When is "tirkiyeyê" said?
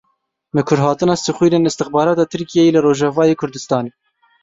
2.31-2.71